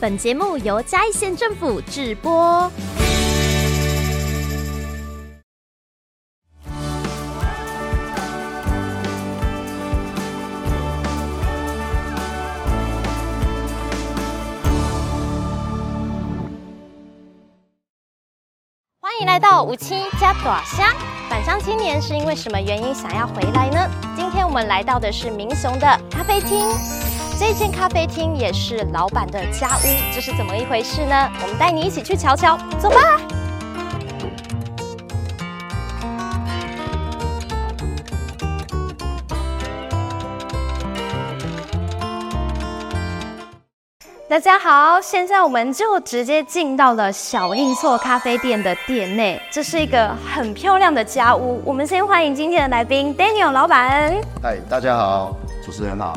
[0.00, 2.72] 本节目由嘉义县政府制播。
[19.02, 20.94] 欢迎来到五七加大虾。
[21.28, 23.90] 返乡青年是因为什么原因想要回来呢？
[24.16, 26.58] 今天我们来到的是民雄的咖啡厅，
[27.40, 31.26] 这间咖啡厅也是老板的家屋，这是怎么一回事呢？
[31.40, 33.18] 我们带你一起去瞧瞧，走吧。
[44.28, 51.62] 大家好，现在我们就直接进到了小印厝咖啡店的店内，这是一个很漂亮的家屋。
[51.64, 54.14] 我们先欢迎今天的来宾 Daniel 老板。
[54.42, 55.34] 嗨，大家好，
[55.64, 56.14] 主持人好。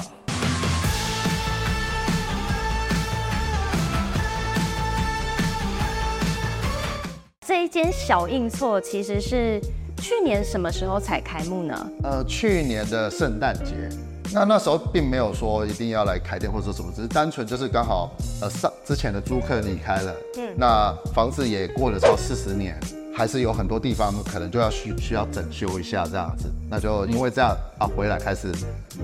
[7.64, 9.58] 这一间小印厝其实是
[10.02, 11.92] 去年什么时候才开幕呢？
[12.04, 13.88] 呃，去年的圣诞节。
[14.34, 18.12] 那那时候并没有说一定要来开店或者什么，只是单纯就是刚好
[18.42, 22.78] 呃上之前的租客离开了，嗯，那房子也过了超四十年，
[23.16, 28.52] 还是有很多地方可能就要需需要整修一下这样子，那就因为这样啊回来开始，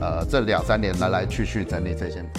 [0.01, 2.29] 呃这两三年来来去去整理这间。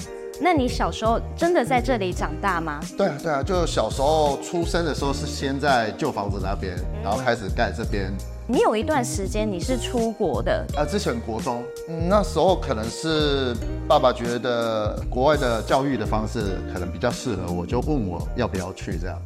[0.42, 2.80] 那你小时候真的在这里长大吗？
[2.96, 6.74] 对啊对啊，就小时候出生的时候是先在旧房子那边，
[7.04, 8.10] 然后开始盖这边。
[8.46, 10.84] 你有一段时间你是出国的啊？
[10.84, 13.54] 之前国中，嗯，那时候可能是
[13.86, 19.20] 爸爸觉得国外的教育的方式可能比较适合我，就问我要不要去这样。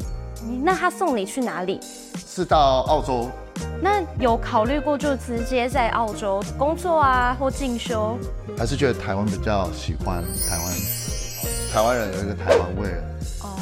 [0.62, 1.81] 那他送你去哪里？
[2.27, 3.31] 是到澳洲。
[3.81, 8.19] 那有考虑过就直接在澳洲工作啊，或进修？
[8.59, 11.04] 还是觉得台湾比较喜欢台湾？
[11.74, 12.89] 台湾人有一个台湾味。
[13.42, 13.58] 哦。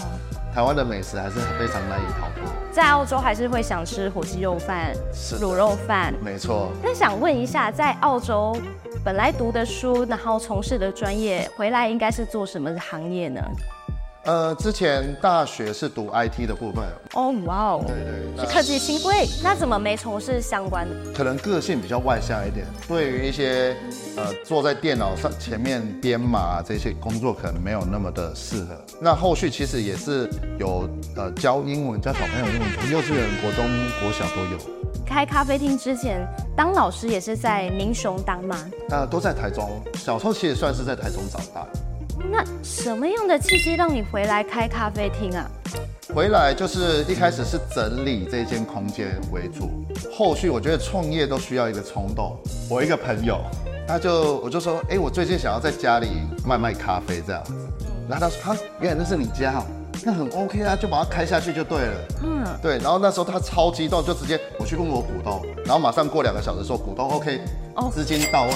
[0.54, 2.52] 台湾的美食还是非常难以逃脱。
[2.70, 4.94] 在澳洲还是会想吃火鸡肉饭、
[5.40, 6.70] 卤肉饭，没错。
[6.82, 8.54] 那想问一下，在澳洲
[9.02, 13.40] 本来读的书，然后从事的专业，回来应该是做什么行业呢？
[14.24, 16.84] 呃，之前大学是读 IT 的部分。
[17.14, 17.96] 哦，哇哦，对
[18.36, 19.26] 对，是科技新贵。
[19.42, 21.12] 那怎么没从事相关的？
[21.12, 23.76] 可能个性比较外向一点，对于一些
[24.16, 28.80] 呃坐在电脑上前面编码这些工作，可能没有那么的适合。
[29.00, 33.66] 那后续其实也是有呃教英文，教小朋友英文，幼稚园、国中、
[34.00, 34.58] 国小都有。
[35.04, 36.24] 开咖啡厅之前，
[36.56, 38.56] 当老师也是在民雄当吗？
[38.90, 39.68] 呃，都在台中。
[39.94, 41.66] 小时候其实算是在台中长大。
[42.30, 45.50] 那什么样的契机让你回来开咖啡厅啊？
[46.14, 49.70] 回来就是一开始是整理这间空间为主，
[50.14, 52.36] 后续我觉得创业都需要一个冲动。
[52.68, 53.38] 我一个朋友，
[53.88, 56.08] 他就我就说，哎、欸，我最近想要在家里
[56.46, 57.54] 卖卖咖啡这样子。
[58.08, 59.64] 然后他说，哈，原来那是你家哦，
[60.04, 61.94] 那很 OK 啊，就把它开下去就对了。
[62.22, 62.76] 嗯，对。
[62.78, 67.40] 然后那时候他超激动，就直接我去问我股东，然后马上过两个小时说股东 OK，
[67.90, 68.52] 资金到位。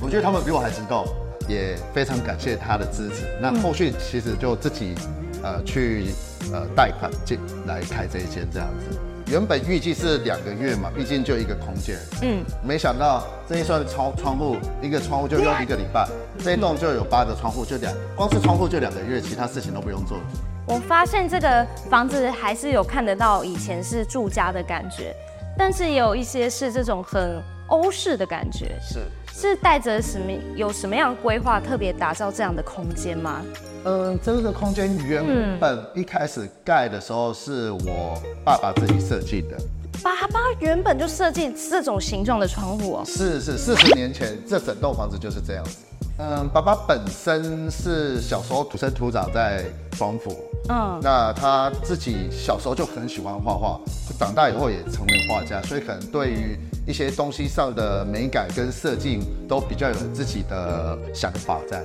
[0.00, 1.04] 我觉得他们比我还激动。
[1.48, 3.26] 也非常感谢他的支持。
[3.40, 4.94] 那后续其实就自己
[5.42, 6.06] 呃去
[6.52, 8.98] 呃贷款进来开这一间这样子。
[9.28, 11.96] 原本预计是两个月嘛，毕竟就一个空间。
[12.22, 12.44] 嗯。
[12.62, 16.08] 没想到这一扇窗窗户，一个窗户就用一个礼拜，
[16.38, 20.18] 这一栋就有八个窗户，就两光是窗户就两个月，其他事情都不用做。
[20.64, 25.12] 我发现这个房子还是有看得到以前是住家的感觉，
[25.58, 28.78] 但是也有一些是这种很欧式的感觉。
[28.80, 29.00] 是。
[29.38, 30.32] 是带着什么？
[30.54, 33.42] 有什么样的规划，特别打造这样的空间吗？
[33.84, 35.22] 嗯，这个空间原
[35.60, 39.54] 本一开始盖的时候是我爸爸自己设计的。
[40.02, 43.04] 爸爸原本就设计这种形状的窗户哦。
[43.04, 45.84] 是是，四十年前这整栋房子就是这样子。
[46.18, 50.34] 嗯，爸爸本身是小时候土生土长在双福。
[50.68, 53.80] 嗯，那他自己小时候就很喜欢画画，
[54.18, 56.58] 长大以后也成为画家，所以可能对于。
[56.88, 59.18] 一些东西上的美感跟设计
[59.48, 61.82] 都比较有自己的想法在。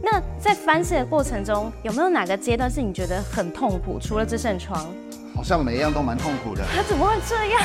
[0.00, 3.98] 那在翻新的过程中，有没有哪个阶段是你觉得很痛苦？
[4.00, 4.86] 除了这扇窗，
[5.34, 6.62] 好像每一样都蛮痛苦的。
[6.72, 7.60] 他怎么会这样？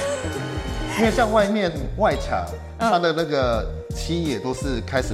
[0.98, 2.44] 因为像外面外墙，
[2.80, 3.64] 它的那个
[3.96, 5.14] 漆也都是开始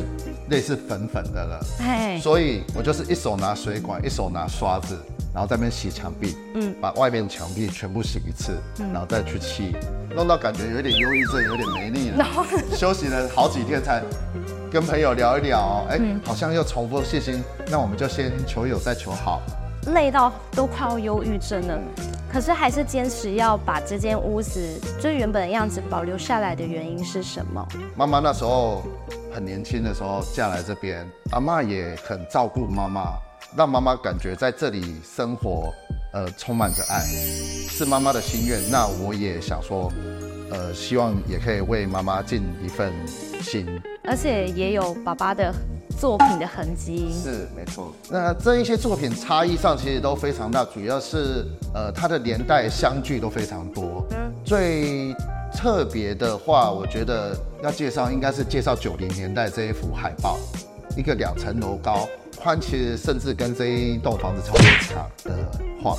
[0.49, 1.65] 类似粉粉的了。
[1.79, 4.97] 哎，所以我就是一手拿水管，一手拿刷子。
[5.33, 9.75] 然后在那边洗墙壁，嗯，把外面墙壁全部洗一次，嗯，然后再去漆，
[10.15, 12.15] 弄到感觉有点忧郁症，有点没力了。
[12.23, 14.01] 然后休息了好几天才
[14.71, 19.41] 跟朋友聊一聊，哎，好像又重复信心，那我们就先求有再求好。
[19.93, 21.77] 累到都快要忧郁症了，
[22.31, 24.61] 可是还是坚持要把这间屋子
[25.01, 27.67] 最原本的样子保留下来的原因是什么？
[27.97, 28.83] 妈妈那时候
[29.35, 33.17] 很年轻的时候嫁来这边，阿妈也很照顾妈妈。
[33.55, 35.73] 让妈妈感觉在这里生活，
[36.13, 37.01] 呃，充满着爱，
[37.69, 38.59] 是妈妈的心愿。
[38.71, 39.91] 那我也想说，
[40.49, 42.93] 呃，希望也可以为妈妈尽一份
[43.41, 43.67] 心，
[44.05, 45.53] 而且也有爸爸的
[45.99, 47.13] 作品的痕迹。
[47.13, 47.93] 是，没错。
[48.09, 54.05] 那这一些作品差异上其实都非常大，主要是呃，它的年代相距都非常多。
[54.11, 55.15] 嗯，最
[55.55, 60.37] 特别的话，我觉得要介绍应该是介绍九零年代这一幅海报，
[60.95, 62.07] 一个两层楼高。
[62.37, 65.49] 宽其实甚至跟这一栋房子差不多长的
[65.81, 65.97] 画，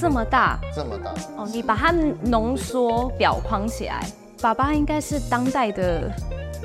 [0.00, 1.46] 这么大，这么大哦！
[1.52, 1.92] 你把它
[2.22, 4.04] 浓缩裱框起来，
[4.40, 6.10] 爸爸应该是当代的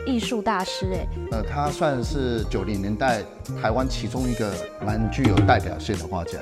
[0.07, 1.07] 艺术大师哎。
[1.31, 3.21] 呃，他算是九零年代
[3.61, 4.51] 台湾其中一个
[4.83, 6.39] 蛮具有代表性的画家。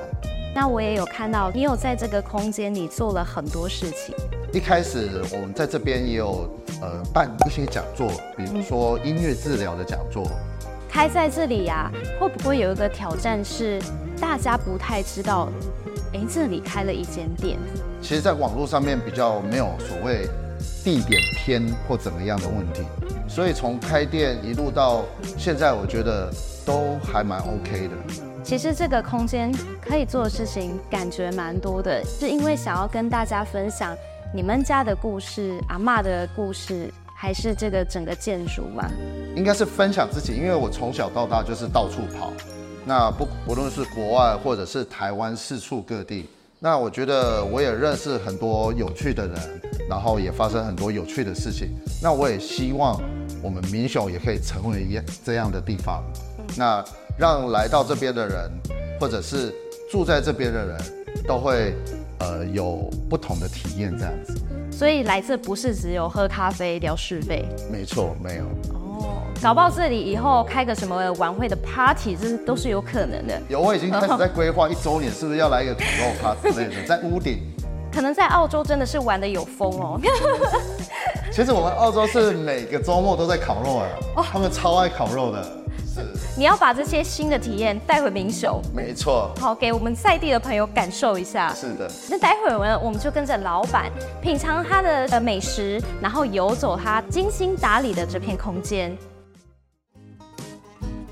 [0.60, 4.16] 那我也有看到你有在这个空间里做了很多事情。
[4.52, 6.50] 一开始我们在这边也有
[6.82, 10.28] 呃办一些讲座，比如说音乐治疗的讲座。
[10.90, 13.80] 开在这里呀、啊，会不会有一个挑战是
[14.20, 15.48] 大家不太知道？
[16.14, 17.60] 哎，这里开了一间店。
[18.02, 20.28] 其实，在网络上面比较没有所谓
[20.84, 22.82] 地点偏或怎么样的问题，
[23.30, 25.04] 所以从开店一路到
[25.38, 26.34] 现在，我觉得
[26.66, 28.24] 都还蛮 OK 的。
[28.48, 33.94] 其实这个空间可以做的事情感觉蛮多的，是因为想要跟大家分享
[34.34, 36.90] 你们家的故事、阿妈的故事。
[37.20, 38.88] 还是这个整个建筑吗？
[39.36, 42.32] 应该是分享自己，因为我从小到大就是到处跑，
[42.86, 46.30] 那不不论是国外或者是台湾四处各地，
[46.60, 51.70] 那我觉得我也认识很多有趣的人，然后也发生很多有趣的事情。
[52.04, 53.02] 那我也希望
[53.42, 56.04] 我们民雄也可以成为一这样的地方，
[56.56, 56.86] 那
[57.18, 58.52] 让来到这边的人，
[59.00, 59.54] 或者是
[59.92, 60.78] 住在这边的人
[61.28, 61.74] 都会
[62.20, 64.36] 呃有不同的体验，这样子。
[64.72, 68.44] 所以来这不是只有喝咖啡聊是非，没错，没有
[68.74, 69.24] 哦。
[69.42, 73.42] 搞不好这里以后开个什么晚会的 party，这都是有可能的。
[73.50, 77.40] 有，我已经开始在规划一周年，是不是要来一个烤肉 party 之类的，在屋顶。
[77.92, 80.00] 可能在澳洲真的是玩的有风哦。
[81.32, 85.46] 其实我们澳洲是每个周末都在烤肉啊，哦，他们超爱烤肉的。
[86.36, 91.52] 你要把这些新的体验带回民雄，没错，好给我们在地的朋友感受一下。
[91.56, 93.92] 是的，那待会儿呢，我们就跟着老板
[94.22, 98.96] 品尝他的呃美食，然后游走他精心打理的这片空间。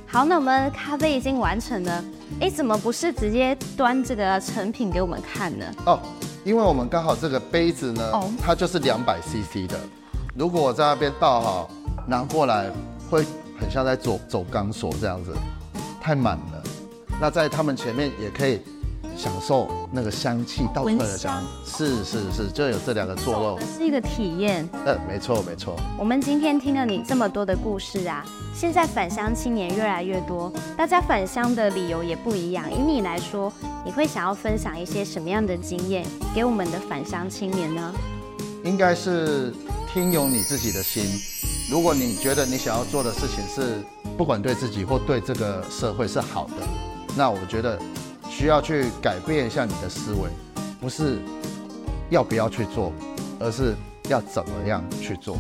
[0.06, 2.04] 好，那我们咖啡已经完成了，
[2.40, 5.66] 哎，怎么不是直接端这个成品给我们看呢？
[5.88, 6.00] 哦，
[6.44, 9.80] 因为我们刚好这个杯子呢，哦，它就是两百 CC 的，
[10.36, 11.70] 如果我在那边倒好，
[12.08, 12.70] 拿过来
[13.10, 13.26] 会。
[13.58, 15.32] 很像在走走钢索这样子，
[16.02, 16.64] 太满了。
[17.22, 18.60] 那在他们前面也可以
[19.16, 24.68] 享受那个香气倒出来的香，是是是，就有这两个坐落，是一个体验。
[24.86, 25.74] 嗯，没错没错。
[25.98, 32.70] 我们今天听了你这么多的故事啊，现在返乡青年越来越多，大家返乡的理由也不一样。
[32.70, 33.50] 以你来说，
[33.86, 36.06] 你会想要分享一些什么样的经验
[36.36, 37.94] 给我们的返乡青年呢？
[38.66, 39.54] 应该是
[39.94, 41.06] 听由你自己的心。
[41.70, 43.84] 如果你觉得你想要做的事情是
[44.18, 46.68] 不管对自己或对这个社会是好的，
[47.16, 47.80] 那我觉得
[48.28, 50.30] 需要去改变一下你的思维，
[50.82, 51.20] 不是
[52.10, 52.92] 要不要去做，
[53.40, 53.76] 而是
[54.10, 55.38] 要怎么样去做。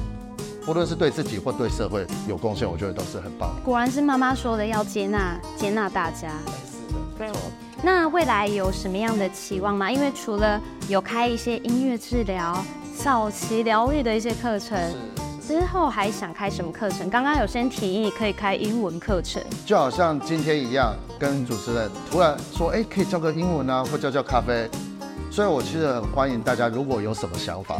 [0.63, 3.55] 不论是对自己或对社会有贡献，我觉得都是很棒。
[3.63, 6.29] 果然是妈妈说的，要接纳接纳大家。
[6.69, 7.39] 是的，没错。
[7.83, 9.91] 那未来有什么样的期望吗？
[9.91, 12.65] 因为除了有开一些音乐治疗、
[13.03, 14.77] 早期疗愈的一些课程。
[15.47, 17.07] 之后还想开什么课程？
[17.07, 24.67] 刚刚有先提议可以开英文课程，就好像今天一样，跟主持人突然说，哎，可以教个英文啊，或教教咖啡。
[25.29, 27.77] 所以我其实很欢迎大家，如果有什么想法，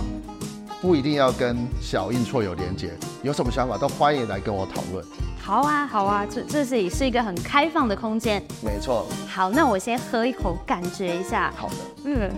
[0.79, 2.91] 不一定要跟小印错有连接，
[3.24, 5.03] 有什么想法都欢迎来跟我讨论。
[5.41, 8.43] 好啊，好啊，这这里是一个很开放的空间。
[8.62, 9.07] 没错。
[9.27, 11.51] 好，那我先喝一口，感觉一下。
[11.57, 11.75] 好的。
[12.03, 12.31] 嗯。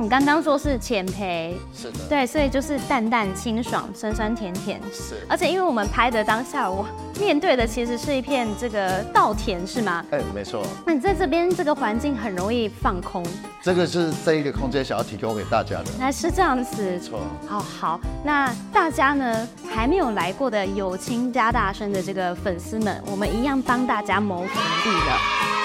[0.00, 5.16] 你刚刚说是浅焙，是的，对，所以就是淡淡清爽，酸酸甜甜，是。
[5.28, 6.86] 而且因为我们拍的当下，我
[7.20, 10.02] 面对的其实是一片这个稻田，是吗？
[10.10, 10.66] 哎，没错。
[10.86, 13.22] 那你在这边这个环境很容易放空，
[13.62, 15.86] 这个是这一个空间想要提供给大家的。
[15.98, 17.20] 那是这样子，没错。
[17.46, 25.18] 好好，那大家呢还没有来过的有情加大声的这个粉丝们，我们一样帮大家谋福利了。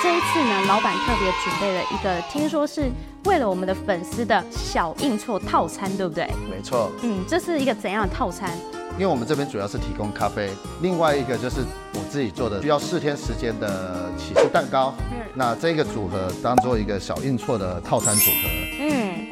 [0.04, 2.92] 这一次呢，老板特别准备了一个，听说是。
[3.25, 6.27] 为了我们的粉丝的小印错套餐，对不对？
[6.50, 6.91] 没错。
[7.01, 8.51] 嗯，这是一个怎样的套餐？
[8.94, 10.50] 因为我们这边主要是提供咖啡，
[10.82, 11.62] 另外一个就是
[11.96, 14.94] 我自己做的需要四天时间的起司蛋糕。
[15.12, 15.17] 嗯。
[15.34, 18.48] 那这个组合当做一个小印错的套餐组合。
[18.79, 19.27] 嗯。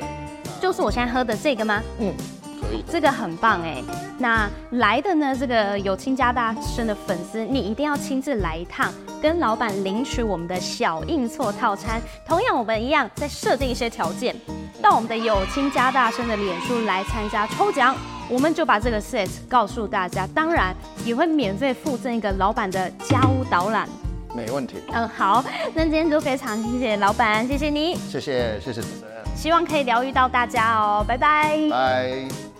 [0.59, 1.81] 就是我现在喝的这个吗？
[1.99, 2.13] 嗯，
[2.73, 2.83] 可以。
[2.91, 3.81] 这个很棒哎。
[4.17, 12.01] 那来的呢，这个有亲家大生的粉丝，你一定要亲自来一趟，跟老板领取我们的小印错套餐。
[12.27, 14.35] 同样，我们一样再设定一些条件，
[14.81, 17.95] 到我们的有亲家大生的脸书来参加抽奖，
[18.29, 20.27] 我们就把这个 set 告诉大家。
[20.27, 20.75] 当然，
[21.05, 23.87] 也会免费附赠一个老板的家屋导览。
[24.35, 24.77] 没问题。
[24.91, 25.43] 嗯，好，
[25.75, 32.52] 那今天就非常谢谢老板，谢谢你，谢谢谢谢主持人，希望可以疗愈到大家哦，拜拜，拜。